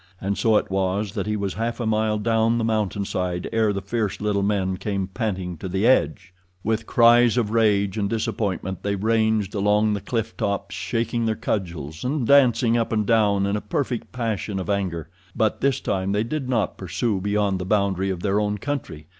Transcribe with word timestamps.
And 0.19 0.35
so 0.35 0.57
it 0.57 0.71
was 0.71 1.11
that 1.11 1.27
he 1.27 1.35
was 1.35 1.53
half 1.53 1.79
a 1.79 1.85
mile 1.85 2.17
down 2.17 2.57
the 2.57 2.63
mountainside 2.63 3.47
ere 3.53 3.71
the 3.71 3.83
fierce 3.83 4.19
little 4.19 4.41
men 4.41 4.77
came 4.77 5.05
panting 5.05 5.57
to 5.57 5.69
the 5.69 5.85
edge. 5.85 6.33
With 6.63 6.87
cries 6.87 7.37
of 7.37 7.51
rage 7.51 7.99
and 7.99 8.09
disappointment 8.09 8.81
they 8.81 8.95
ranged 8.95 9.53
along 9.53 9.93
the 9.93 10.01
cliff 10.01 10.35
top 10.35 10.71
shaking 10.71 11.25
their 11.27 11.35
cudgels, 11.35 12.03
and 12.03 12.25
dancing 12.25 12.75
up 12.77 12.91
and 12.91 13.05
down 13.05 13.45
in 13.45 13.55
a 13.55 13.61
perfect 13.61 14.11
passion 14.11 14.57
of 14.59 14.71
anger. 14.71 15.07
But 15.35 15.61
this 15.61 15.79
time 15.79 16.13
they 16.13 16.23
did 16.23 16.49
not 16.49 16.77
pursue 16.79 17.21
beyond 17.21 17.59
the 17.59 17.65
boundary 17.65 18.09
of 18.09 18.21
their 18.21 18.39
own 18.39 18.57
country. 18.57 19.05